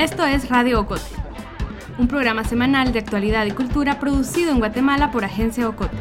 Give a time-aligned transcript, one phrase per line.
[0.00, 1.02] Esto es Radio Ocote,
[1.98, 5.94] un programa semanal de actualidad y cultura producido en Guatemala por Agencia Ocote.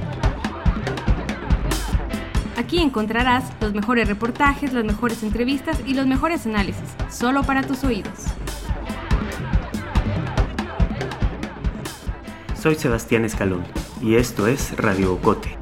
[2.56, 6.82] Aquí encontrarás los mejores reportajes, las mejores entrevistas y los mejores análisis,
[7.12, 8.14] solo para tus oídos.
[12.58, 13.66] Soy Sebastián Escalón
[14.02, 15.59] y esto es Radio Ocote.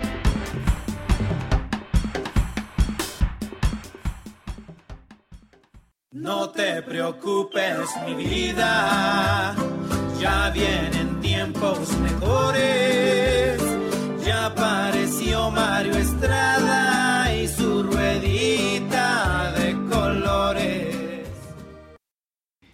[7.07, 9.55] Preocupes, mi vida,
[10.19, 13.61] ya vienen tiempos mejores.
[14.25, 21.27] Ya apareció Mario Estrada y su ruedita de colores.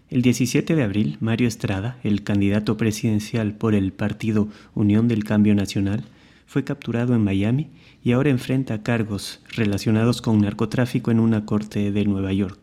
[0.09, 5.53] El 17 de abril, Mario Estrada, el candidato presidencial por el partido Unión del Cambio
[5.53, 6.05] Nacional,
[6.47, 7.69] fue capturado en Miami
[8.03, 12.62] y ahora enfrenta cargos relacionados con narcotráfico en una corte de Nueva York.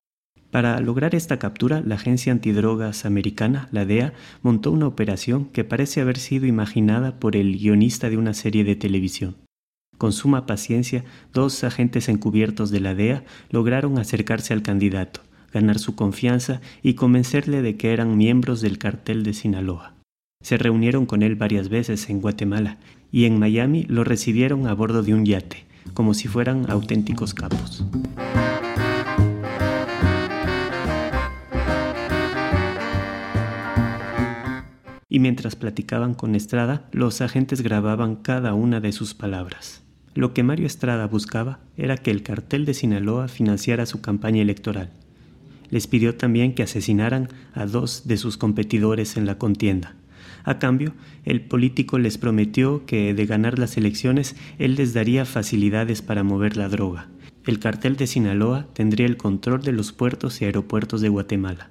[0.50, 6.00] Para lograr esta captura, la agencia antidrogas americana, la DEA, montó una operación que parece
[6.00, 9.36] haber sido imaginada por el guionista de una serie de televisión.
[9.96, 15.20] Con suma paciencia, dos agentes encubiertos de la DEA lograron acercarse al candidato,
[15.52, 19.94] ganar su confianza y convencerle de que eran miembros del cartel de Sinaloa.
[20.42, 22.78] Se reunieron con él varias veces en Guatemala
[23.12, 27.84] y en Miami lo recibieron a bordo de un yate, como si fueran auténticos capos.
[35.10, 39.82] Y mientras platicaban con Estrada, los agentes grababan cada una de sus palabras.
[40.14, 44.90] Lo que Mario Estrada buscaba era que el cartel de Sinaloa financiara su campaña electoral.
[45.68, 49.94] Les pidió también que asesinaran a dos de sus competidores en la contienda.
[50.44, 56.02] A cambio, el político les prometió que de ganar las elecciones él les daría facilidades
[56.02, 57.08] para mover la droga.
[57.46, 61.70] El cartel de Sinaloa tendría el control de los puertos y aeropuertos de Guatemala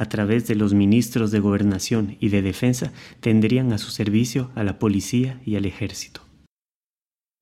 [0.00, 2.90] a través de los ministros de Gobernación y de Defensa,
[3.20, 6.22] tendrían a su servicio a la policía y al ejército.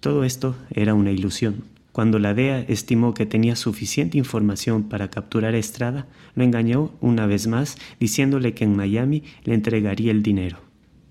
[0.03, 1.63] Todo esto era una ilusión.
[1.93, 7.27] Cuando la DEA estimó que tenía suficiente información para capturar a Estrada, lo engañó una
[7.27, 10.59] vez más diciéndole que en Miami le entregaría el dinero.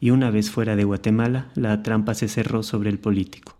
[0.01, 3.56] Y una vez fuera de Guatemala, la trampa se cerró sobre el político.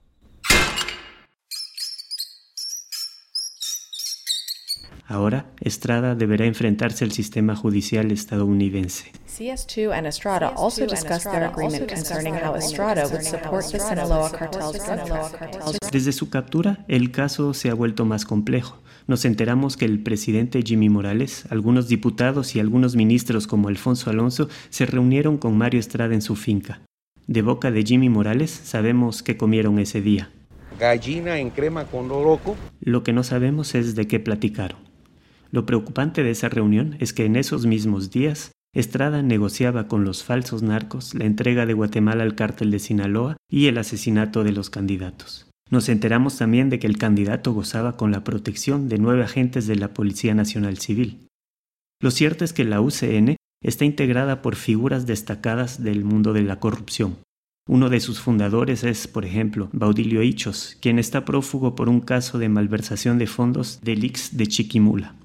[5.09, 9.13] Ahora, Estrada deberá enfrentarse al sistema judicial estadounidense.
[9.25, 14.73] CS2 and Estrada also discussed their agreement concerning how Estrada would support the Sinaloa cartel's
[14.73, 18.81] drug Desde su captura, el caso se ha vuelto más complejo.
[19.07, 24.50] Nos enteramos que el presidente Jimmy Morales, algunos diputados y algunos ministros como Alfonso Alonso
[24.69, 26.81] se reunieron con Mario Estrada en su finca.
[27.28, 30.31] De boca de Jimmy Morales sabemos que comieron ese día.
[30.78, 32.57] Gallina en crema con loco.
[32.81, 34.87] Lo que no sabemos es de qué platicaron.
[35.52, 40.24] Lo preocupante de esa reunión es que en esos mismos días Estrada negociaba con los
[40.24, 44.69] falsos narcos la entrega de Guatemala al cártel de Sinaloa y el asesinato de los
[44.69, 45.50] candidatos.
[45.72, 49.78] Nos enteramos también de que el candidato gozaba con la protección de nueve agentes de
[49.78, 51.28] la Policía Nacional Civil.
[52.00, 56.59] Lo cierto es que la UCN está integrada por figuras destacadas del mundo de la
[56.59, 57.18] corrupción.
[57.68, 62.38] Uno de sus fundadores es, por ejemplo, Baudilio Hichos, quien está prófugo por un caso
[62.38, 65.16] de malversación de fondos del IX de Chiquimula.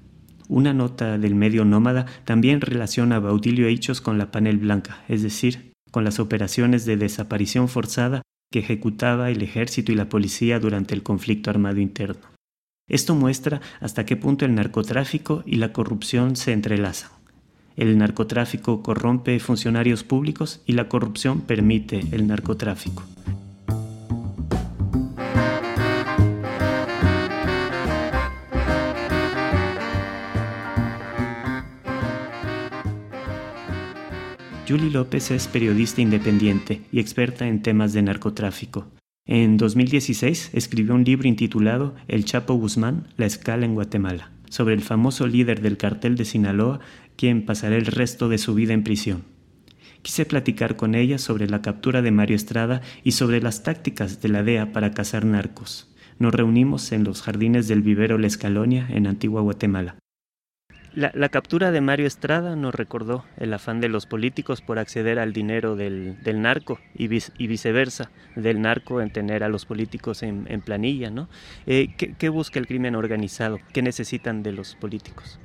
[0.47, 5.23] Una nota del medio nómada también relaciona a Baudilio Hechos con la panel blanca, es
[5.23, 8.21] decir, con las operaciones de desaparición forzada
[8.51, 12.21] que ejecutaba el ejército y la policía durante el conflicto armado interno.
[12.89, 17.11] Esto muestra hasta qué punto el narcotráfico y la corrupción se entrelazan.
[17.75, 23.03] El narcotráfico corrompe funcionarios públicos y la corrupción permite el narcotráfico.
[34.65, 38.87] Julie López es periodista independiente y experta en temas de narcotráfico.
[39.25, 44.81] En 2016 escribió un libro intitulado El Chapo Guzmán, la escala en Guatemala, sobre el
[44.81, 46.79] famoso líder del cartel de Sinaloa,
[47.17, 49.23] quien pasará el resto de su vida en prisión.
[50.01, 54.29] Quise platicar con ella sobre la captura de Mario Estrada y sobre las tácticas de
[54.29, 55.93] la DEA para cazar narcos.
[56.19, 59.97] Nos reunimos en los jardines del vivero La Escalonia, en Antigua Guatemala.
[60.95, 65.33] La, captura de Mario Estrada nos recordó el afán de los políticos por acceder al
[65.33, 71.09] dinero del, narco y, viceversa, del narco en tener a los políticos en, planilla.
[71.09, 71.29] ¿no?
[71.65, 73.59] Eh, ¿qué, busca el crimen organizado?
[73.73, 75.39] ¿Qué necesitan de los políticos?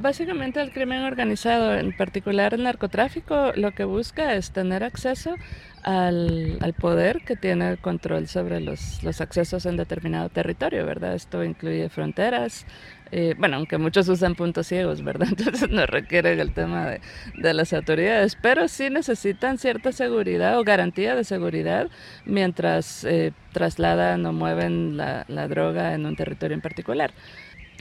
[0.00, 5.34] básicamente el crimen organizado, en particular el narcotráfico, lo que busca es tener acceso
[5.82, 11.14] al, al poder que tiene el control sobre los, los, accesos en determinado territorio, ¿verdad?
[11.14, 12.66] Esto incluye fronteras,
[13.10, 15.28] eh, bueno, aunque muchos usan puntos ciegos, ¿verdad?
[15.36, 17.00] Entonces no requieren el tema de,
[17.36, 21.88] de, las autoridades, pero sí necesitan cierta seguridad o garantía de seguridad
[22.24, 27.12] mientras eh, trasladan o mueven la, la droga en un territorio en particular.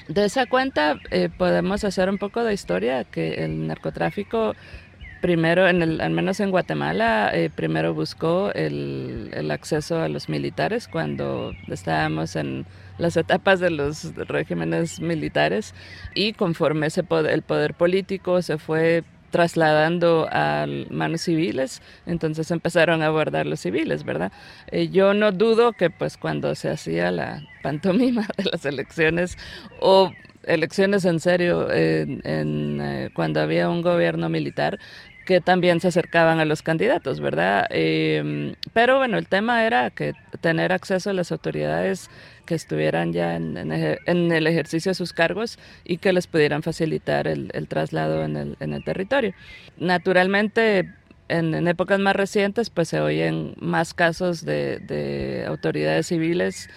[0.08, 4.56] De esa cuenta eh, podemos hacer un poco de historia, que el narcotráfico
[5.22, 10.30] primero, en el, al menos en Guatemala, eh, primero buscó el, el, acceso a los
[10.30, 12.66] militares cuando estábamos en
[12.98, 15.74] las etapas de los regímenes militares
[16.16, 23.02] y conforme ese poder, el poder político se fue trasladando a manos civiles, entonces empezaron
[23.02, 24.32] a abordar los civiles, ¿verdad?
[24.72, 29.38] Eh, yo no dudo que pues cuando se hacía la pantomima de las elecciones
[29.80, 30.12] o
[30.48, 34.80] elecciones en serio eh, cuando había un gobierno militar
[35.28, 37.68] que también se acercaban a los candidatos, ¿verdad?
[37.70, 42.10] Eh, pero bueno, el tema era que tener acceso a las autoridades
[42.46, 43.58] que estuvieran ya en,
[44.32, 49.34] el ejercicio de sus cargos y que les pudieran facilitar el, traslado en el, territorio.
[49.78, 50.94] Naturalmente,
[51.28, 56.70] en, épocas más recientes, pues se oyen más casos de autoridades civiles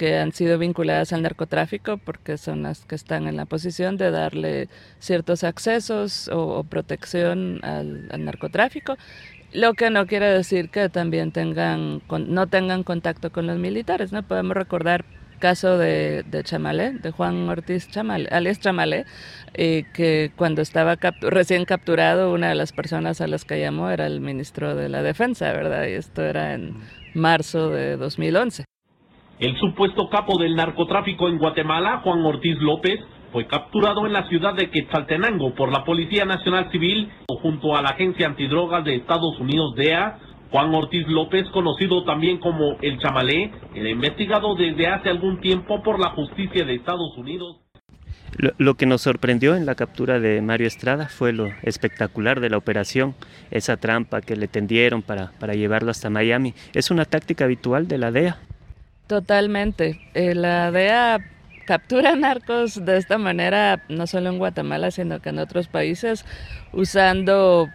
[0.00, 4.10] que han sido vinculadas al narcotráfico porque son las que están en la posición de
[4.10, 8.96] darle ciertos accesos o, protección al, narcotráfico,
[9.52, 14.22] lo que no quiere decir que también tengan, no tengan contacto con los militares, ¿no?
[14.22, 15.04] Podemos recordar
[15.38, 19.04] caso de, de Chamalé, de Juan Ortiz Chamalé, alias Chamalé,
[19.52, 23.90] eh, que cuando estaba captu recién capturado, una de las personas a las que llamó
[23.90, 25.86] era el ministro de la Defensa, ¿verdad?
[25.88, 26.76] Y esto era en
[27.12, 28.64] marzo de 2011.
[29.40, 33.00] El supuesto capo del narcotráfico en Guatemala, Juan Ortiz López,
[33.32, 37.10] fue capturado en la ciudad de Quetzaltenango por la Policía Nacional Civil
[37.40, 40.18] junto a la Agencia Antidrogas de Estados Unidos, DEA.
[40.50, 46.00] Juan Ortiz López, conocido también como El Chamalé, era investigado desde hace algún tiempo por
[46.00, 47.60] la justicia de Estados Unidos.
[48.36, 52.50] Lo, lo, que nos sorprendió en la captura de Mario Estrada fue lo espectacular de
[52.50, 53.14] la operación,
[53.52, 56.52] esa trampa que le tendieron para, para llevarlo hasta Miami.
[56.74, 58.38] ¿Es una táctica habitual de la DEA?
[59.10, 59.98] Totalmente.
[60.14, 61.18] Eh, la DEA
[61.66, 66.24] captura narcos de esta manera, no solo en Guatemala, sino que en otros países,
[66.72, 67.68] usando,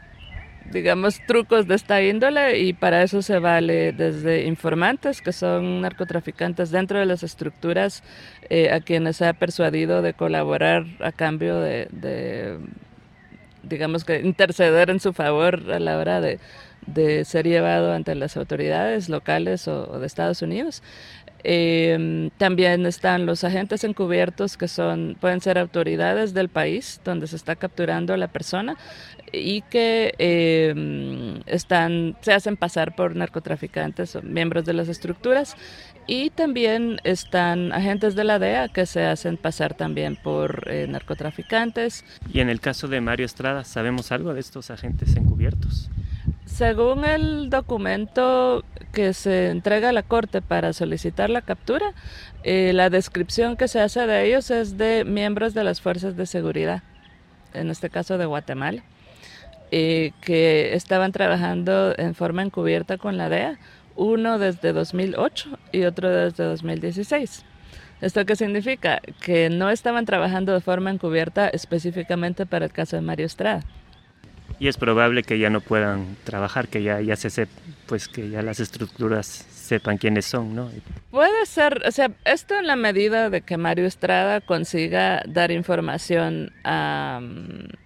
[0.72, 6.72] digamos, trucos de esta índole y para eso se vale desde informantes, que son narcotraficantes
[6.72, 8.02] dentro de las estructuras,
[8.50, 12.60] eh, a quienes se ha persuadido de colaborar a cambio de, de,
[13.68, 16.40] digamos que, interceder en su favor a la hora de,
[17.26, 20.84] ser llevado ante las autoridades locales o de Estados Unidos.
[21.48, 27.36] Eh, también están los agentes encubiertos que son pueden ser autoridades del país donde se
[27.36, 28.78] está capturando a la persona
[29.32, 35.56] y que eh, están se hacen pasar por narcotraficantes o miembros de las estructuras
[36.08, 42.04] y también están agentes de la DEA que se hacen pasar también por eh, narcotraficantes.
[42.34, 45.92] Y en el caso de Mario Estrada, ¿sabemos algo de estos agentes encubiertos?
[46.56, 48.64] Según el documento
[48.94, 51.94] que se entrega a la Corte para solicitar la captura,
[52.46, 56.26] eh, la descripción que se hace de ellos es de miembros de las fuerzas de
[56.26, 56.82] seguridad,
[57.54, 58.86] en este caso de Guatemala,
[59.72, 63.60] eh, que estaban trabajando en forma encubierta con la DEA,
[63.98, 67.44] uno desde 2008 y otro desde 2016.
[68.00, 69.02] ¿Esto qué significa?
[69.20, 73.60] Que no estaban trabajando de forma encubierta específicamente para el caso de Mario Estrada
[74.60, 77.52] y es probable que ya no puedan trabajar, que ya, ya se sepa,
[77.88, 79.28] pues que ya las estructuras
[79.66, 80.70] sepan quiénes son, ¿no?
[81.10, 86.52] Puede ser, o sea, esto en la medida de que Mario Estrada consiga dar información
[86.64, 87.20] a,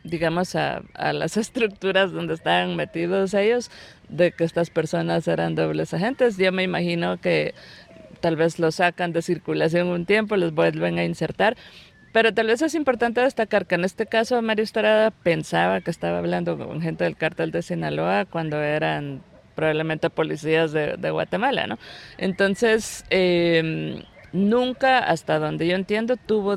[0.04, 3.72] digamos, a, a las estructuras donde estaban metidos ellos,
[4.10, 6.38] de que estas personas eran dobles agentes.
[6.38, 7.54] Yo me imagino que
[8.20, 11.56] tal vez lo sacan de circulación un tiempo, los vuelven a insertar,
[12.12, 16.20] pero tal vez es importante destacar que en este caso Mario Estrada pensaba que estaba
[16.20, 19.22] hablando con gente del cártel de Sinaloa cuando eran
[19.56, 21.78] probablemente policías de, Guatemala, ¿no?
[22.18, 24.02] Entonces, eh,
[24.32, 26.56] nunca, hasta donde yo entiendo, tuvo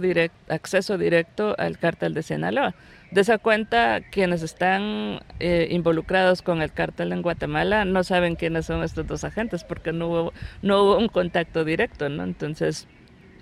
[0.49, 2.75] acceso directo al cártel de Sinaloa.
[3.11, 8.67] De esa cuenta, quienes están eh, involucrados con el cártel en Guatemala no saben quiénes
[8.67, 10.33] son estos dos agentes porque no hubo,
[10.63, 12.23] no hubo un contacto directo, ¿no?
[12.25, 12.89] Entonces,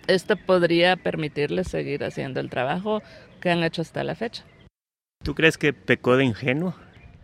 [0.06, 3.02] esto podría permitirles seguir haciendo el trabajo
[3.40, 4.44] que han hecho hasta la fecha.
[5.24, 6.74] ¿Tú crees que pecó de ingenuo?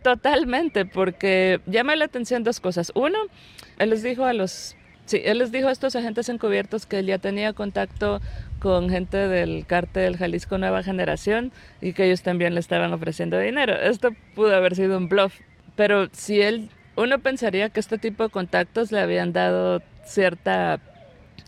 [0.03, 2.91] Totalmente, porque llama la atención dos cosas.
[2.95, 3.17] Uno,
[3.79, 4.75] él les dijo a los
[5.07, 8.19] Sí, él les dijo a estos agentes encubiertos que él ya tenía contacto
[8.59, 13.73] con gente del cártel Jalisco Nueva Generación y que ellos también le estaban ofreciendo dinero.
[13.73, 15.33] Esto pudo haber sido un bluff,
[15.77, 20.81] pero si él, uno pensaría que este tipo de contactos le habían dado cierta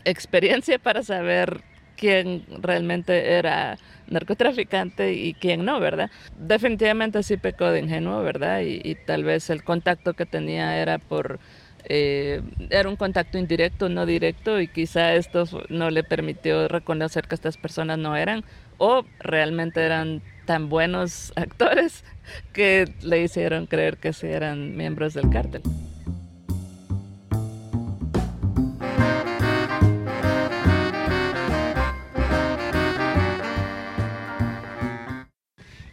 [0.04, 1.62] experiencia para saber
[1.96, 6.10] quién realmente era narcotraficante y quién no, ¿verdad?
[6.36, 8.60] Definitivamente sí pecó de ingenuo, ¿verdad?
[8.62, 11.40] Y, y tal vez el contacto que tenía era por
[11.84, 17.34] eh, era un contacto indirecto, no directo, y quizá esto no le permitió reconocer que
[17.34, 18.44] estas personas no eran,
[18.78, 22.04] o realmente eran tan buenos actores
[22.52, 25.62] que le hicieron creer que sí eran miembros del cártel.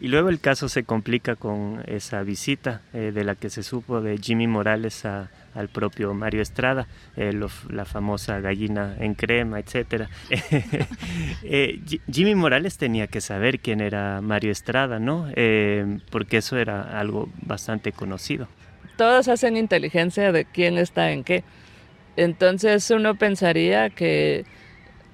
[0.08, 4.16] Luego el caso se complica con esa visita eh, de la que se supo de
[4.16, 7.38] Jimmy Morales a, al propio Mario Estrada, eh,
[7.68, 10.08] la famosa gallina en crema, etcétera.
[11.44, 15.28] Eh, Jimmy Morales tenía que saber quién era Mario Estrada, ¿no?
[16.10, 18.48] Porque eso era algo bastante conocido.
[18.96, 21.44] Todos hacen inteligencia de quién está en qué.
[22.16, 24.44] Entonces uno pensaría que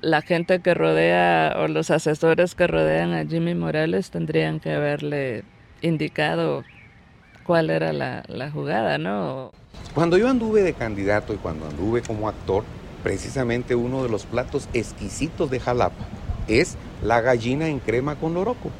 [0.04, 5.44] la gente que rodea o los asesores que rodean a Jimmy Morales tendrían que haberle
[5.80, 6.62] indicado
[7.44, 9.50] cuál era la, la jugada, ¿no?
[9.94, 12.64] Cuando yo anduve de candidato y cuando anduve como actor,
[13.02, 16.04] precisamente uno de los platos exquisitos de Jalapa
[16.48, 18.70] es la gallina en crema con loroco.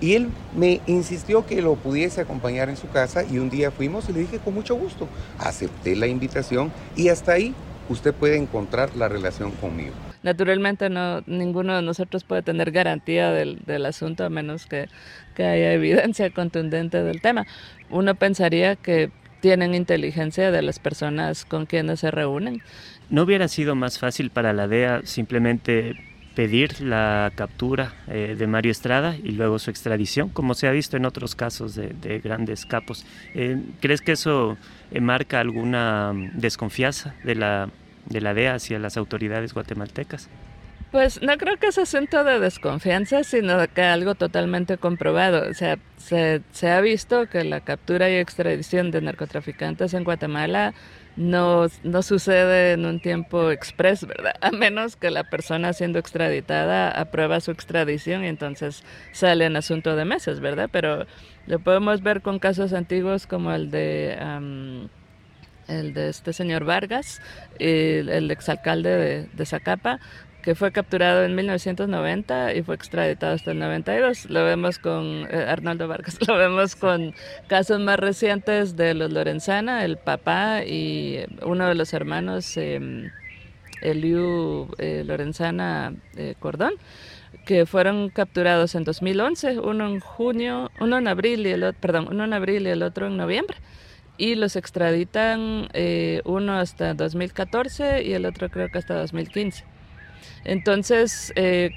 [0.00, 4.08] Y él me insistió que lo pudiese acompañar en su casa y un día fuimos
[4.08, 5.08] y le dije con mucho gusto.
[5.38, 7.54] Acepté la invitación y hasta ahí
[7.88, 9.94] usted puede encontrar la relación conmigo.
[10.22, 14.88] Naturalmente no, ninguno de nosotros puede tener garantía del, del asunto a menos que,
[15.34, 17.46] que haya evidencia contundente del tema.
[17.90, 19.10] Uno pensaría que
[19.40, 22.62] tienen inteligencia de las personas con quienes se reúnen.
[23.08, 25.94] ¿No hubiera sido más fácil para la DEA simplemente
[26.34, 30.96] pedir la captura eh, de Mario Estrada y luego su extradición, como se ha visto
[30.96, 33.04] en otros casos de, de grandes capos?
[33.34, 34.56] Eh, ¿Crees que eso
[34.92, 37.68] eh, marca alguna desconfianza de la,
[38.10, 40.28] de la DEA hacia las autoridades guatemaltecas?
[40.90, 45.48] Pues no creo que sea asunto de desconfianza, sino que algo totalmente comprobado.
[45.48, 50.74] O sea, se, se, ha visto que la captura y extradición de narcotraficantes en Guatemala
[51.14, 54.34] no, no sucede en un tiempo express, ¿verdad?
[54.40, 59.94] A menos que la persona siendo extraditada aprueba su extradición y entonces sale en asunto
[59.94, 60.68] de meses, ¿verdad?
[60.72, 61.06] Pero
[61.46, 64.18] lo podemos ver con casos antiguos como el de...
[64.20, 64.88] Um,
[65.70, 67.22] el de este señor Vargas,
[67.58, 70.00] el, exalcalde de, de Zacapa,
[70.42, 74.30] que fue capturado en 1990 y fue extraditado hasta el 92.
[74.30, 77.14] Lo vemos con eh, Arnaldo Vargas, lo vemos con
[77.46, 83.10] casos más recientes de los Lorenzana, el papá y uno de los hermanos, eh,
[83.82, 86.74] Eliu eh, Lorenzana eh, Cordón,
[87.46, 92.08] que fueron capturados en 2011, uno en junio, uno en abril y el otro, perdón,
[92.10, 93.56] uno en abril y el otro en noviembre.
[94.20, 99.64] Y los extraditan eh, uno hasta 2014 y el otro creo que hasta 2015.
[100.44, 101.70] Entonces, eh,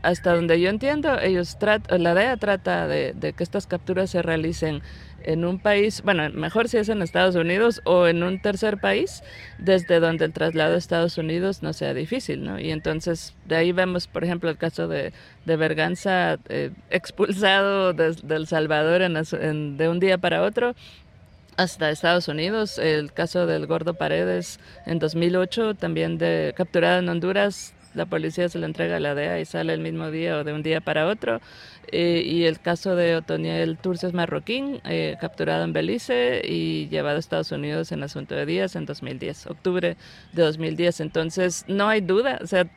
[0.00, 1.58] hasta donde yo entiendo, ellos
[1.90, 4.80] la DEA trata de, que estas capturas se realicen
[5.24, 9.22] en un país, bueno, mejor si es en Estados Unidos o en un tercer país,
[9.58, 12.58] desde donde el traslado a Estados Unidos no sea difícil, ¿no?
[12.58, 15.12] Y entonces de ahí vemos, por ejemplo, el caso de,
[15.44, 20.74] de Berganza eh, expulsado de, El Salvador de un día para otro
[21.58, 27.74] hasta Estados Unidos, el caso del Gordo Paredes en 2008, también de capturado en Honduras,
[27.94, 30.52] la policía se lo entrega a la DEA y sale el mismo día o de
[30.52, 31.40] un día para otro.
[31.90, 37.20] Eh, y el caso de Otoniel Turces Marroquín, eh, capturado en Belice y llevado a
[37.20, 39.96] Estados Unidos en asunto de días en 2010, octubre
[40.32, 41.00] de 2010.
[41.00, 42.70] Entonces, no hay duda, o sea,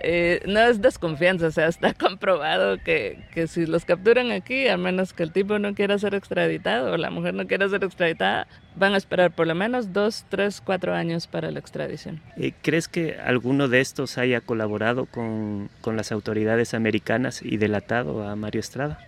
[0.00, 4.76] eh, no es desconfianza, o sea, está comprobado que, que, si los capturan aquí, a
[4.76, 8.46] menos que el tipo no quiera ser extraditado o la mujer no quiera ser extraditada,
[8.76, 12.20] van a esperar por lo menos dos, tres, cuatro años para la extradición.
[12.36, 18.26] Eh, ¿Crees que alguno de estos haya colaborado con, con las autoridades americanas y delatado
[18.26, 18.98] a Mario Estrada?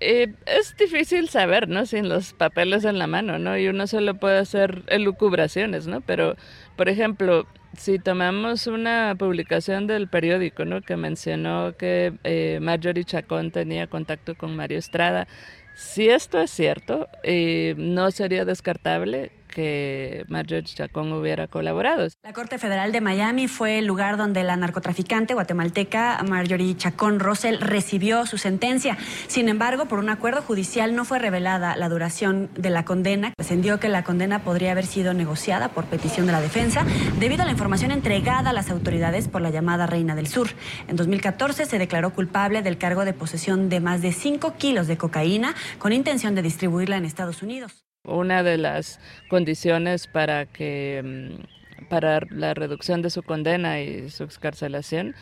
[0.00, 1.84] Eh, es difícil saber, ¿no?
[1.84, 3.58] Sin los papeles en la mano, ¿no?
[3.58, 6.00] Y uno solo puede hacer elucubraciones, ¿no?
[6.00, 6.36] Pero,
[6.76, 10.80] por ejemplo, si tomamos una publicación del periódico, ¿no?
[10.80, 15.28] Que mencionó que eh, Marjorie Chacón tenía contacto con Mario Estrada,
[15.74, 22.06] si esto es cierto, eh, no sería descartable que Marjorie Chacón hubiera colaborado.
[22.22, 27.58] La Corte Federal de Miami fue el lugar donde la narcotraficante guatemalteca Marjorie Chacón Russell
[27.60, 28.96] recibió su sentencia.
[29.26, 33.32] Sin embargo, por un acuerdo judicial no fue revelada la duración de la condena.
[33.36, 36.84] Trascendió que la condena podría haber sido negociada por petición de la defensa
[37.18, 40.48] debido a la información entregada a las autoridades por la llamada Reina del Sur.
[40.88, 44.96] En 2014 se declaró culpable del cargo de posesión de más de 5 kilos de
[44.96, 47.89] cocaína con intención de distribuirla en Estados Unidos.
[48.04, 54.24] Una de las condiciones para que mm, para la reducción de su condena y su
[54.24, 55.14] excarcelación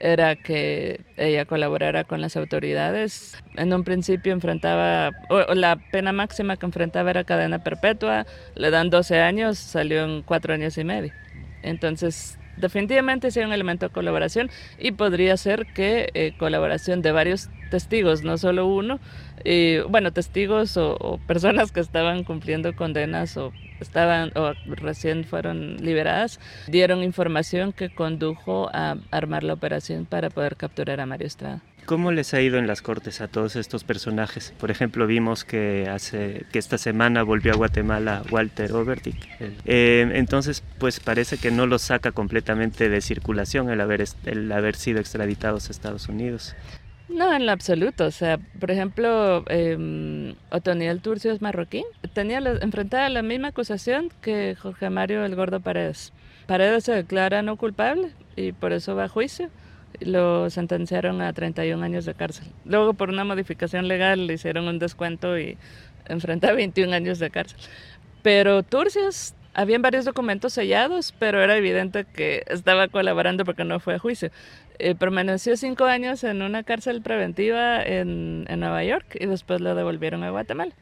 [0.00, 3.36] era que ella colaborara con las autoridades.
[3.56, 5.10] En un principio enfrentaba,
[5.54, 10.54] la pena máxima que enfrentaba era cadena perpetua, le dan 12 años, salió en 4
[10.54, 11.12] años y medio.
[11.62, 17.50] Entonces, definitivamente hay un elemento de colaboración y podría ser que eh, colaboración de varios
[17.70, 19.00] testigos, no solo uno,
[19.88, 26.38] bueno, testigos o, personas que estaban cumpliendo condenas o estaban o recién fueron liberadas,
[26.68, 31.62] dieron información que condujo a armar la operación para poder capturar a Mario Estrada.
[31.84, 34.54] ¿Cómo les ha ido en las cortes a todos estos personajes?
[34.58, 39.16] Por ejemplo, vimos que hace que esta semana volvió a Guatemala Walter Overdick.
[39.64, 44.76] Eh, entonces, pues parece que no los saca completamente de circulación el haber, el haber
[44.76, 46.54] sido extraditados a Estados Unidos.
[47.08, 48.06] No, en lo absoluto.
[48.06, 51.84] O sea, por ejemplo, eh, Otoniel Turcio es marroquí.
[52.14, 56.12] Tenía la, enfrentada la misma acusación que Jorge Mario el Gordo Paredes.
[56.46, 59.50] Paredes se declara no culpable y por eso va a juicio.
[60.00, 62.46] Lo sentenciaron a 31 años de cárcel.
[62.64, 65.56] Luego, por una modificación legal, le hicieron un descuento y
[66.06, 67.58] enfrenta 21 años de cárcel.
[68.22, 73.94] Pero Turcios habían varios documentos sellados, pero era evidente que estaba colaborando porque no fue
[73.94, 74.30] a juicio.
[74.78, 79.74] Eh, permaneció cinco años en una cárcel preventiva en, en, Nueva York y después lo
[79.74, 80.72] devolvieron a Guatemala.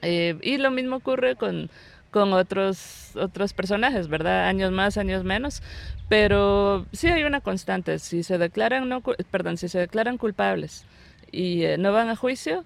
[0.00, 1.70] Eh, y lo mismo ocurre con,
[2.12, 4.46] con otros, otros personajes, ¿verdad?
[4.46, 5.62] Años más, años menos.
[6.08, 7.98] Pero sí hay una constante.
[7.98, 10.84] Si se declaran, no, perdón, si se declaran culpables
[11.32, 12.64] y eh, no van a juicio,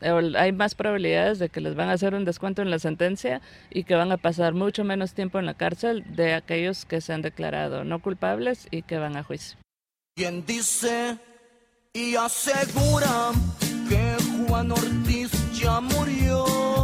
[0.00, 3.40] hay más probabilidades de que les van a hacer un descuento en la sentencia
[3.70, 7.12] y que van a pasar mucho menos tiempo en la cárcel de aquellos que se
[7.12, 9.58] han declarado no culpables y que van a juicio.
[10.14, 11.16] Quien dice
[11.92, 13.30] y asegura
[13.88, 16.77] que Juan Ortiz ya murió.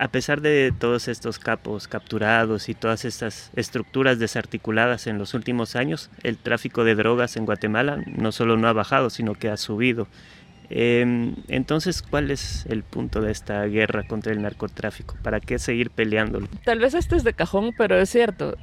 [0.00, 5.76] A pesar de todos estos capos capturados y todas estas estructuras desarticuladas en los últimos
[5.76, 9.56] años, el tráfico de drogas en Guatemala no solo no ha bajado, sino que ha
[9.56, 10.06] subido.
[10.70, 15.16] Em, entonces, ¿cuál es el punto de esta guerra contra el narcotráfico?
[15.22, 16.46] ¿Para qué seguir peleándolo?
[16.64, 18.56] Tal vez este es de cajón, pero es cierto.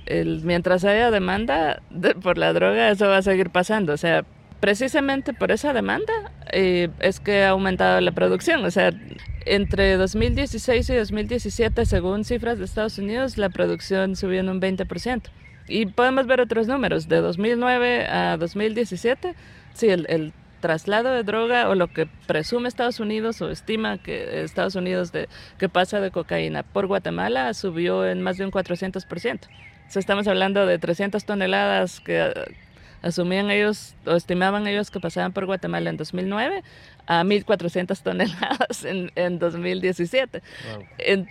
[0.43, 1.81] mientras haya demanda
[2.21, 3.93] por la droga, eso va a seguir pasando.
[3.93, 4.23] O sea,
[4.59, 6.13] precisamente por esa demanda
[6.51, 8.63] eh, es que ha aumentado la producción.
[8.65, 8.91] O sea,
[9.45, 15.23] entre 2016 y 2017, según cifras de Estados Unidos, la producción subió en un 20%.
[15.67, 17.07] Y podemos ver otros números.
[17.07, 19.33] De 2009 a 2017,
[19.73, 20.33] sí, el, el
[20.65, 25.29] traslado de droga o lo que presume Estados Unidos o estima que Estados Unidos de,
[25.59, 29.41] que pasa de cocaína por Guatemala subió en más de un 400%.
[29.95, 32.33] O estamos hablando de 300 toneladas que eh,
[33.03, 36.63] asumían ellos o estimaban ellos que pasaban por Guatemala en 2009
[37.05, 40.41] a 1.400 toneladas en, en 2017.
[40.97, 41.25] Eh,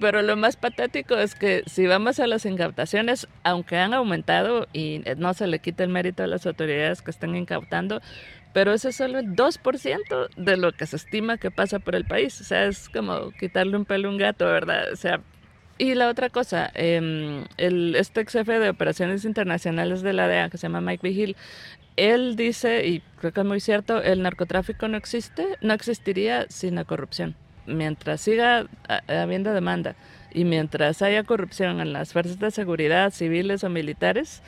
[0.00, 5.04] pero lo más patético es que si vamos a las incautaciones, aunque han aumentado y
[5.16, 8.02] no se le quita el mérito a las autoridades que están incautando,
[8.54, 12.04] pero ese es solo el 2% de lo que se estima que pasa por el
[12.04, 12.40] país.
[12.40, 14.92] O sea, es como quitarle un pelo a un gato, ¿verdad?
[14.92, 15.20] O sea,
[15.76, 20.50] y la otra cosa, eh, el, este ex jefe de operaciones internacionales de la DEA,
[20.50, 21.36] que se llama Mike Vigil,
[21.96, 26.76] él dice, y creo que es muy cierto, el narcotráfico no existe, no existiría sin
[26.76, 27.34] la corrupción.
[27.66, 28.66] Mientras siga
[29.08, 29.96] habiendo demanda
[30.32, 34.42] y mientras haya corrupción en las fuerzas de seguridad, civiles o militares,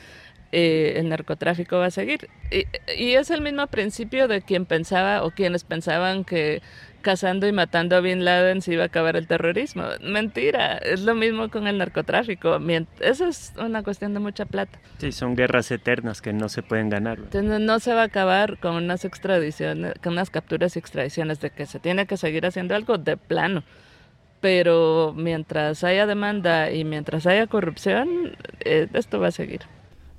[0.51, 2.29] eh, el narcotráfico va a seguir.
[2.51, 6.61] Y, es el mismo principio de quien pensaba o quienes pensaban que
[7.01, 9.83] cazando y matando a Bin Laden se iba a acabar el terrorismo.
[10.01, 12.59] Mentira, es lo mismo con el narcotráfico.
[12.99, 14.79] Eso es una cuestión de mucha plata.
[14.97, 17.17] Sí, son guerras eternas que no se pueden ganar.
[17.17, 21.49] Entonces no se va a acabar con unas extradiciones, con unas capturas y extradiciones de
[21.49, 23.63] que se tiene que seguir haciendo algo de plano
[24.39, 29.61] pero mientras haya demanda y mientras haya corrupción, eh, esto va a seguir.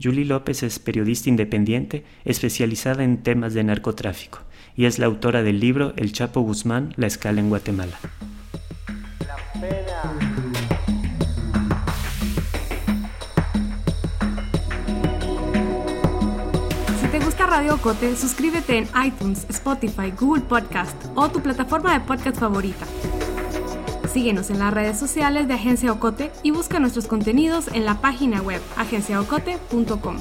[0.00, 4.40] Julie López es periodista independiente especializada en temas de narcotráfico
[4.76, 7.98] y es la autora del libro El Chapo Guzmán, La Escala en Guatemala.
[17.11, 22.38] Te gusta Radio Ocote, suscríbete en iTunes, Spotify, Google Podcast o tu plataforma de podcast
[22.38, 22.87] favorita.
[24.18, 28.42] Síguenos en las redes sociales de Agencia Ocote y busca nuestros contenidos en la página
[28.42, 30.18] web agenciaocote.com.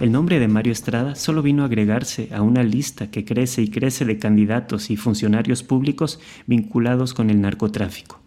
[0.00, 3.68] El nombre de Mario Estrada solo vino a agregarse a una lista que crece y
[3.68, 8.20] crece de candidatos y funcionarios públicos vinculados con el narcotráfico.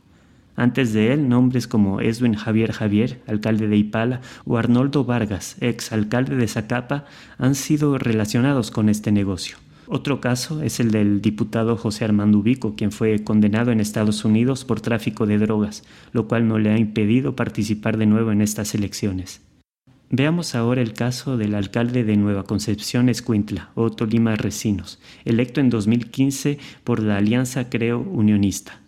[0.55, 5.91] Antes de él, nombres como Edwin Javier Javier, alcalde de Ipala, o Arnoldo Vargas, ex
[5.91, 7.05] alcalde de Zacapa,
[7.37, 9.57] han sido relacionados con este negocio.
[9.87, 14.63] Otro caso es el del diputado José Armando Ubico, quien fue condenado en Estados Unidos
[14.63, 18.75] por tráfico de drogas, lo cual no le ha impedido participar de nuevo en estas
[18.75, 19.41] elecciones.
[20.09, 25.71] Veamos ahora el caso del alcalde de Nueva Concepción Escuintla, Otto Lima Recinos, electo en
[25.71, 28.82] 2015 por la Alianza Creo Unionista.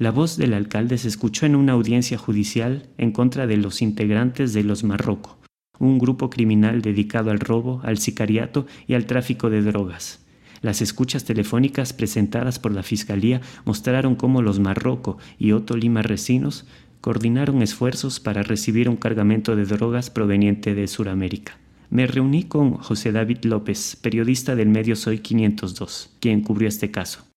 [0.00, 4.54] La voz del alcalde se escuchó en una audiencia judicial en contra de los integrantes
[4.54, 5.36] de los Marroco,
[5.78, 10.24] un grupo criminal dedicado al robo, al sicariato y al tráfico de drogas.
[10.62, 16.66] Las escuchas telefónicas presentadas por la Fiscalía mostraron cómo los Marroco y Otto Lima Recinos
[17.02, 21.58] coordinaron esfuerzos para recibir un cargamento de drogas proveniente de Sudamérica.
[21.90, 27.29] Me reuní con José David López, periodista del medio Soy 502, quien cubrió este caso.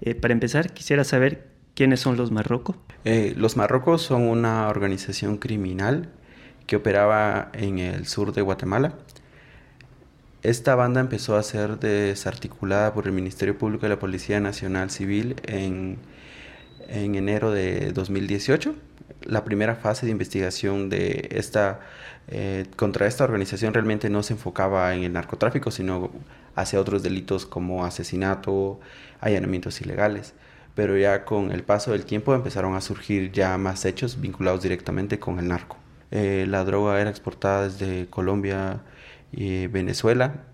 [0.00, 2.76] Eh, para empezar, quisiera saber quiénes son los Marroco.
[3.04, 6.08] Eh, los Marrocos son una organización criminal
[6.66, 8.94] que operaba en el sur de Guatemala.
[10.42, 15.36] Esta banda empezó a ser desarticulada por el Ministerio Público de la Policía Nacional Civil
[15.46, 15.98] en
[16.90, 18.74] en enero de 2018.
[19.22, 21.80] La primera fase de investigación de esta,
[22.28, 26.10] eh, contra esta organización realmente no se enfocaba en el narcotráfico, sino
[26.54, 28.80] hacia otros delitos como asesinato,
[29.20, 30.34] allanamientos ilegales.
[30.74, 35.18] Pero ya con el paso del tiempo empezaron a surgir ya más hechos vinculados directamente
[35.18, 35.76] con el narco.
[36.10, 38.80] Eh, la droga era exportada desde Colombia
[39.32, 40.44] y Venezuela.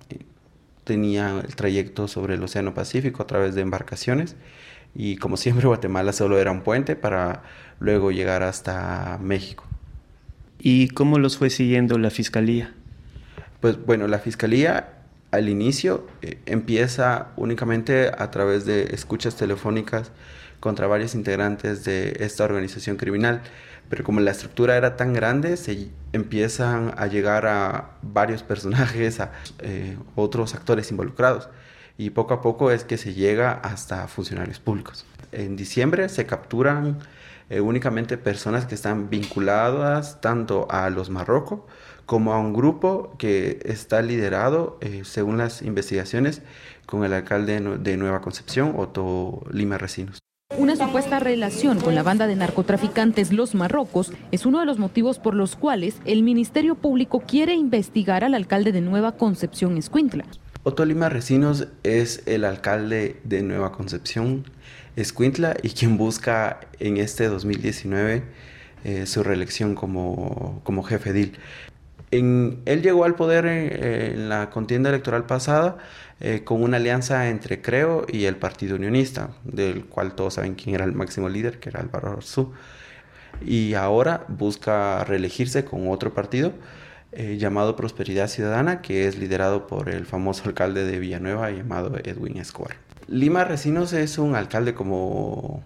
[0.84, 4.36] Tenía el trayecto sobre el Océano Pacífico a través de embarcaciones
[4.94, 7.42] y como siempre Guatemala solo era un puente para
[7.80, 9.64] luego llegar hasta México.
[10.58, 12.72] ¿Y cómo los fue siguiendo la fiscalía?
[13.60, 14.95] Pues bueno, la fiscalía
[15.30, 20.12] al inicio eh, empieza únicamente a través de escuchas telefónicas
[20.60, 23.42] contra varios integrantes de esta organización criminal,
[23.88, 29.32] pero como la estructura era tan grande, se empiezan a llegar a varios personajes, a
[29.60, 31.48] eh, otros actores involucrados
[31.98, 35.06] y poco a poco es que se llega hasta funcionarios públicos.
[35.32, 36.98] En diciembre se capturan
[37.48, 41.60] eh, únicamente personas que están vinculadas tanto a los Marrocos
[42.06, 46.42] como a un grupo que está liderado, eh, según las investigaciones,
[46.86, 50.20] con el alcalde de Nueva Concepción, Otto Lima Recinos.
[50.56, 55.18] Una supuesta relación con la banda de narcotraficantes Los Marrocos es uno de los motivos
[55.18, 60.24] por los cuales el Ministerio Público quiere investigar al alcalde de Nueva Concepción, Escuintla.
[60.62, 64.44] Otto Lima Recinos es el alcalde de Nueva Concepción,
[64.94, 68.22] Escuintla, y quien busca en este 2019
[68.84, 71.38] eh, su reelección como, como jefe edil.
[72.10, 75.78] Él llegó al poder en, la contienda electoral pasada
[76.20, 80.74] eh, con una alianza entre Creo y el Partido Unionista, del cual todos saben quién
[80.74, 82.52] era el máximo líder, que era Álvaro Arzú.
[83.44, 86.52] Y ahora busca reelegirse con otro partido
[87.12, 92.38] eh, llamado Prosperidad Ciudadana, que es liderado por el famoso alcalde de Villanueva llamado Edwin
[92.38, 92.76] Escobar.
[93.08, 95.62] Lima Recinos es un alcalde como,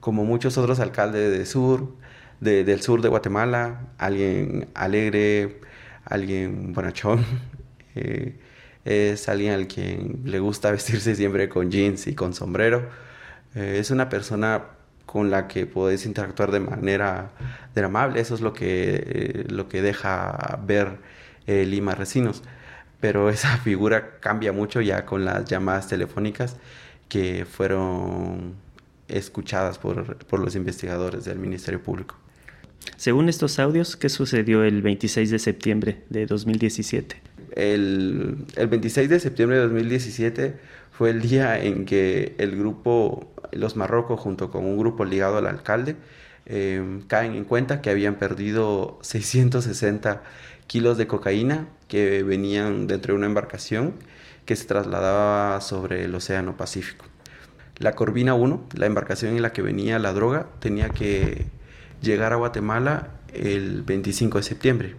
[0.00, 1.94] como muchos otros alcaldes de sur,
[2.44, 5.60] del sur de Guatemala, alguien alegre,
[6.04, 7.24] alguien bonachón.
[7.96, 8.40] Eh,
[8.84, 12.88] es alguien al quien le gusta vestirse siempre con jeans y con sombrero.
[13.54, 14.64] Eh, es una persona
[15.06, 17.30] con la que podés interactuar de manera
[17.76, 18.20] amable.
[18.20, 20.98] Eso es lo que, eh, lo que deja ver
[21.46, 22.42] Lima Recinos.
[23.00, 26.56] Pero esa figura cambia mucho ya con las llamadas telefónicas
[27.08, 28.54] que fueron
[29.06, 32.16] escuchadas por, por los investigadores del Ministerio Público.
[32.96, 37.20] Según estos audios, ¿qué sucedió el 26 de septiembre de 2017?
[37.54, 40.54] El, el 26 de septiembre de 2017
[40.90, 45.46] fue el día en que el grupo Los Marrocos, junto con un grupo ligado al
[45.46, 45.96] alcalde,
[46.46, 50.22] em, caen en cuenta que habían perdido 660
[50.66, 53.94] kilos de cocaína que venían dentro de una embarcación
[54.46, 57.06] que se trasladaba sobre el Océano Pacífico.
[57.78, 61.46] La Corvina 1, la embarcación en la que venía la droga, tenía que
[62.00, 64.96] llegar a Guatemala el 25 de septiembre.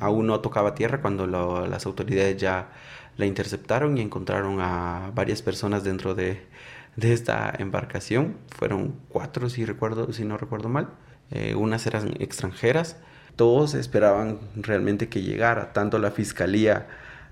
[0.00, 2.70] Aún no tocaba tierra cuando las autoridades ya
[3.16, 6.46] la interceptaron y encontraron a varias personas dentro de,
[7.00, 8.36] esta embarcación.
[8.56, 10.88] Fueron cuatro, si, recuerdo, si no recuerdo mal.
[11.30, 12.96] Eh, unas eran extranjeras.
[13.36, 16.86] Todos esperaban realmente que llegara tanto la Fiscalía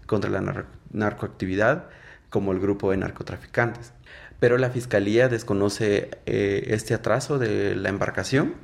[0.07, 1.87] contra la narcoactividad
[2.31, 3.93] como el grupo de narcotraficantes.
[4.39, 8.55] Pero la Fiscalía desconoce eh, este atraso de la embarcación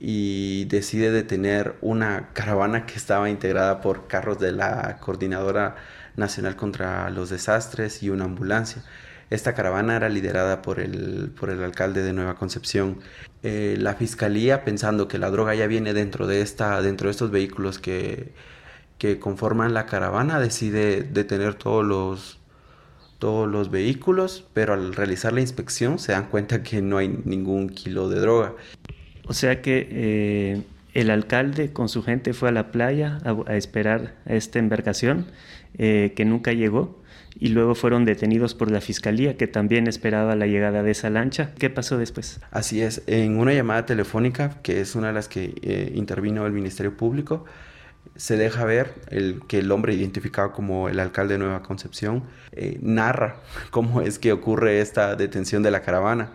[0.00, 5.76] y decide detener una caravana que estaba integrada por carros de la Coordinadora
[6.16, 8.82] Nacional contra los Desastres y una ambulancia.
[9.30, 13.00] Esta caravana era liderada por el, por el alcalde de Nueva Concepción.
[13.42, 17.30] Eh, la fiscalía, pensando que la droga ya viene dentro de, esta, dentro de estos
[17.30, 18.32] vehículos que,
[18.98, 22.38] que conforman la caravana, decide detener todos los,
[23.18, 27.68] todos los vehículos, pero al realizar la inspección se dan cuenta que no hay ningún
[27.68, 28.54] kilo de droga.
[29.28, 30.62] O sea que eh,
[30.94, 35.26] el alcalde con su gente fue a la playa a, esperar a esta embarcación
[35.76, 36.98] eh, que nunca llegó
[37.38, 41.52] y luego fueron detenidos por la fiscalía que también esperaba la llegada de esa lancha.
[41.58, 42.40] ¿Qué pasó después?
[42.50, 46.52] Así es, en una llamada telefónica, que es una de las que eh, intervino el
[46.52, 47.44] Ministerio Público,
[48.16, 52.24] se deja ver el, que el hombre identificado como el alcalde de Nueva Concepción
[52.80, 53.36] narra
[53.70, 56.30] cómo es que ocurre esta detención de la caravana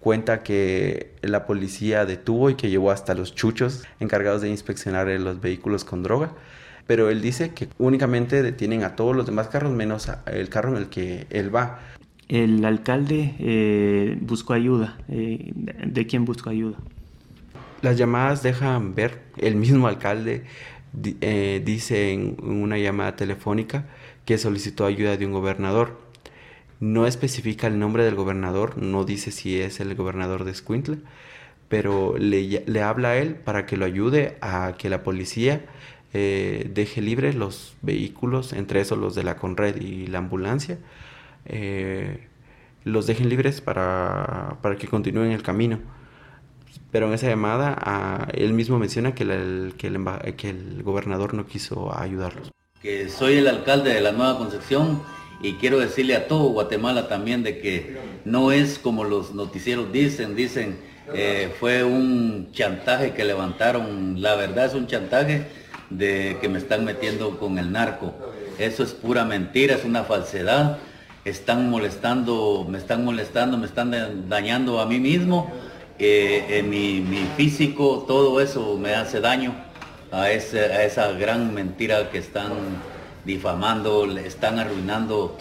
[0.00, 5.40] cuenta que la policía detuvo y que llevó hasta los chuchos encargados de inspeccionar los
[5.40, 6.32] vehículos con droga.
[6.86, 10.76] Pero él dice que únicamente detienen a todos los demás carros menos el carro en
[10.78, 11.78] el que él va.
[12.28, 14.98] El alcalde eh, buscó ayuda.
[15.08, 16.78] Eh, ¿De quién buscó ayuda?
[17.82, 20.44] Las llamadas dejan ver, el mismo alcalde
[21.20, 23.86] eh, dice en una llamada telefónica
[24.24, 25.98] que solicitó ayuda de un gobernador
[26.80, 30.96] no especifica el nombre del gobernador, no dice si es el gobernador de Escuintla,
[31.68, 35.64] pero le, le habla a él para que lo ayude a que la policía
[36.12, 40.78] eh, deje libres los vehículos, entre esos los de la Conred y la ambulancia,
[41.46, 42.26] eh,
[42.82, 45.78] los dejen libres para, para, que continúen el camino.
[46.90, 49.24] Pero en esa llamada él mismo menciona que,
[49.76, 52.50] que, el, que el gobernador no quiso ayudarlos.
[52.82, 55.02] Que soy el alcalde de la Nueva Concepción
[55.42, 60.36] y quiero decirle a todo Guatemala también de que no es como los noticieros dicen,
[60.36, 60.78] dicen
[61.14, 65.46] eh, fue un chantaje que levantaron, la verdad es un chantaje
[65.88, 68.14] de que me están metiendo con el narco.
[68.58, 70.78] Eso es pura mentira, es una falsedad.
[71.24, 75.50] Están molestando, me están molestando, me están dañando a mí mismo,
[75.98, 77.04] eh, mi,
[77.36, 79.54] físico, todo eso me hace daño
[80.12, 82.52] a, ese, a esa gran mentira que están
[83.30, 85.36] difamando, le están arruinando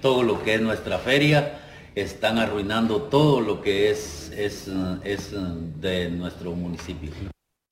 [0.00, 1.58] todo lo que es nuestra feria,
[1.94, 4.68] están arruinando todo lo que es, es,
[5.04, 5.34] es
[5.80, 7.10] de nuestro municipio.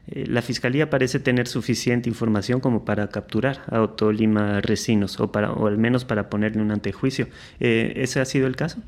[0.07, 5.31] Eh, la Fiscalía parece tener suficiente información como para capturar a Otto Lima Recinos o,
[5.31, 7.29] para, o al menos para ponerle un antejuicio.
[7.61, 8.79] Eh, ¿Ese ha sido el caso?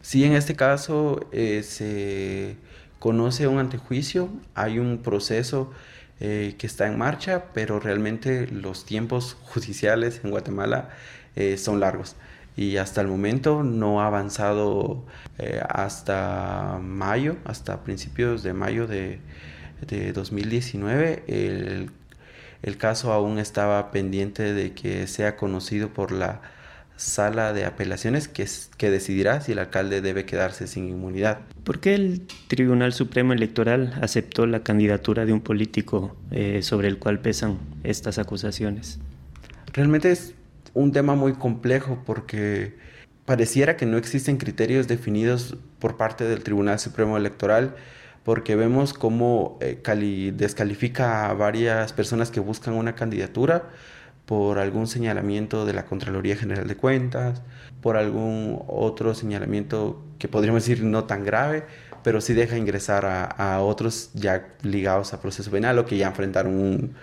[0.00, 2.56] Sí, en este caso eh, se
[2.98, 5.72] conoce un antejuicio, hay un proceso
[6.20, 10.90] eh, que está en marcha, pero realmente los tiempos judiciales en Guatemala
[11.36, 12.16] eh, son largos
[12.56, 15.04] y hasta el momento no ha avanzado
[15.38, 19.20] eh, hasta mayo, hasta principios de mayo de,
[19.86, 21.24] de 2019.
[21.28, 21.90] El,
[22.62, 26.42] el caso aún estaba pendiente de que sea conocido por la
[26.96, 31.40] sala de apelaciones que, que decidirá si el alcalde debe quedarse sin inmunidad.
[31.64, 36.98] ¿Por qué el Tribunal Supremo Electoral aceptó la candidatura de un político eh, sobre el
[36.98, 38.98] cual pesan estas acusaciones?
[39.72, 40.34] Realmente es
[40.74, 42.76] un tema muy complejo porque
[43.24, 47.74] pareciera que no existen criterios definidos por parte del Tribunal Supremo Electoral
[48.24, 53.70] porque vemos cómo eh, descalifica a varias personas que buscan una candidatura
[54.26, 57.42] por algún señalamiento de la Contraloría General de Cuentas,
[57.80, 61.64] por algún otro señalamiento que podríamos decir no tan grave,
[62.02, 66.94] pero sí deja ingresar a, otros ya ligados a proceso penal o que ya enfrentaron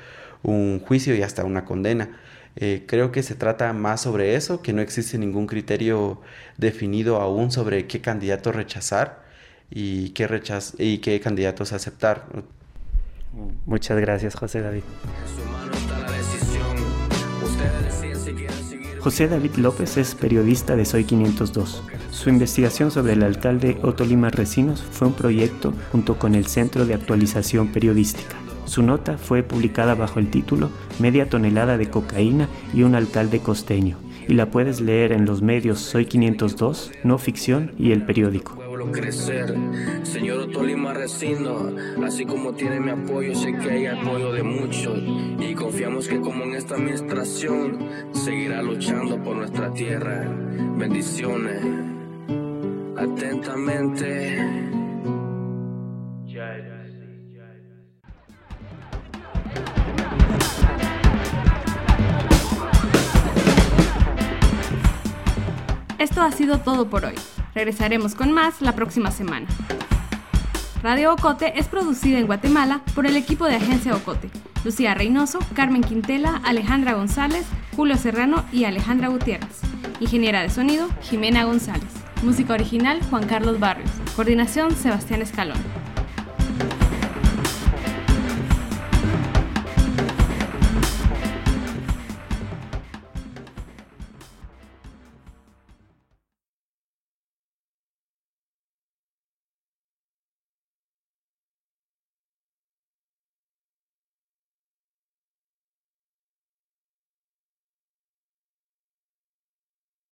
[0.44, 2.20] un, juicio y hasta una condena.
[2.56, 6.22] Eh, creo que se trata más sobre eso, que no existe ningún criterio
[6.58, 9.24] definido aún sobre qué candidato rechazar
[9.70, 12.26] y qué, rechaz y qué candidatos aceptar.
[13.66, 14.84] Muchas gracias, José David.
[19.02, 21.84] José David López es periodista de Soy 502.
[22.12, 26.86] Su investigación sobre el alcalde Otto Lima Recinos fue un proyecto junto con el Centro
[26.86, 28.36] de Actualización Periodística.
[28.66, 33.98] Su nota fue publicada bajo el título Media tonelada de cocaína y un alcalde costeño,
[34.28, 38.69] y la puedes leer en los medios Soy 502, No Ficción y El Periódico.
[38.88, 39.54] Crecer.
[40.04, 44.98] Señor Tolima Resino, así como tiene mi apoyo, sé que hay apoyo de muchos
[45.40, 47.80] y confiamos que como en esta administración
[48.12, 50.26] seguirá luchando por nuestra tierra.
[50.78, 51.62] Bendiciones.
[52.98, 54.70] Atentamente.
[66.00, 67.16] Esto ha sido todo por hoy.
[67.56, 69.48] Regresaremos con más la próxima semana.
[70.82, 74.30] Radio Ocote es producida en Guatemala por el equipo de Agencia Ocote.
[74.64, 79.62] Lucía Reynoso, Carmen Quintela, Alejandra González, Julio Serrano y Alejandra Gutiérrez.
[80.00, 81.90] Ingeniera de sonido, Jimena González.
[82.24, 83.90] Música original, Juan Carlos Barrios.
[84.16, 85.58] Coordinación, Sebastián Escalón.